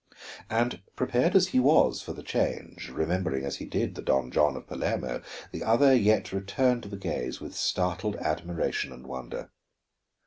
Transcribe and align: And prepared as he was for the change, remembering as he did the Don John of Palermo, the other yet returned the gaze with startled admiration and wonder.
And 0.49 0.81
prepared 0.95 1.35
as 1.35 1.49
he 1.49 1.59
was 1.59 2.01
for 2.01 2.11
the 2.11 2.23
change, 2.23 2.89
remembering 2.89 3.45
as 3.45 3.57
he 3.57 3.65
did 3.65 3.93
the 3.93 4.01
Don 4.01 4.31
John 4.31 4.55
of 4.57 4.65
Palermo, 4.65 5.21
the 5.51 5.63
other 5.63 5.93
yet 5.93 6.33
returned 6.33 6.85
the 6.85 6.97
gaze 6.97 7.39
with 7.39 7.53
startled 7.53 8.15
admiration 8.15 8.91
and 8.91 9.05
wonder. 9.05 9.51